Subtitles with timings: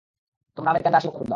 [0.57, 1.29] তোমরা আমেরিকানরা আসলে বোকাচোদা।